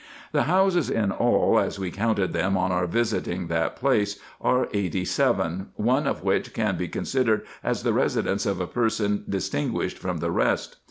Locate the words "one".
5.75-6.07